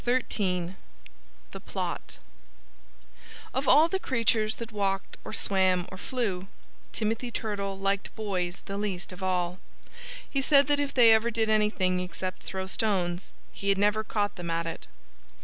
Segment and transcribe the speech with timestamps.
[0.03, 0.73] XIII
[1.51, 2.17] THE PLOT
[3.53, 6.47] Of all the creatures that walked or swam or flew,
[6.91, 9.59] Timothy Turtle liked boys the least of all.
[10.27, 14.37] He said that if they ever did anything except throw stones he had never caught
[14.37, 14.87] them at it.